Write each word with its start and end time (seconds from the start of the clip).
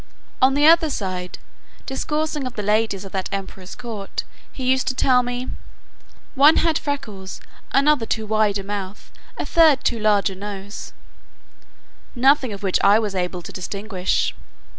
On 0.41 0.55
the 0.55 0.65
other 0.65 0.89
side, 0.89 1.37
discoursing 1.85 2.47
of 2.47 2.55
the 2.55 2.63
ladies 2.63 3.05
in 3.05 3.11
that 3.11 3.29
emperor's 3.31 3.75
court, 3.75 4.23
he 4.51 4.65
used 4.65 4.87
to 4.87 4.95
tell 4.95 5.21
me, 5.21 5.49
"one 6.33 6.55
had 6.55 6.79
freckles; 6.79 7.39
another 7.71 8.07
too 8.07 8.25
wide 8.25 8.57
a 8.57 8.63
mouth; 8.63 9.11
a 9.37 9.45
third 9.45 9.83
too 9.83 9.99
large 9.99 10.31
a 10.31 10.35
nose;" 10.35 10.93
nothing 12.15 12.51
of 12.51 12.63
which 12.63 12.79
I 12.83 12.97
was 12.97 13.13
able 13.13 13.43
to 13.43 13.51
distinguish. 13.51 14.33